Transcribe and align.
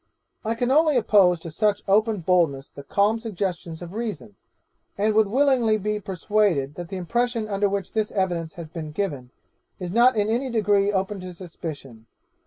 'I 0.43 0.55
can 0.55 0.71
only 0.71 0.97
oppose 0.97 1.39
to 1.41 1.51
such 1.51 1.83
open 1.87 2.21
boldness 2.21 2.69
the 2.71 2.81
calm 2.81 3.19
suggestions 3.19 3.83
of 3.83 3.93
reason, 3.93 4.35
and 4.97 5.13
would 5.13 5.27
willingly 5.27 5.77
be 5.77 5.99
persuaded 5.99 6.73
that 6.73 6.89
the 6.89 6.97
impression 6.97 7.47
under 7.47 7.69
which 7.69 7.93
this 7.93 8.11
evidence 8.13 8.53
has 8.53 8.67
been 8.67 8.91
given 8.93 9.29
is 9.79 9.91
not 9.91 10.15
in 10.15 10.27
any 10.27 10.49
degree 10.49 10.91
open 10.91 11.19
to 11.19 11.35
suspicion. 11.35 12.07